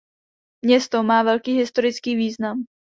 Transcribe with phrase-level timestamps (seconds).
[0.65, 2.63] Město má velký historický význam.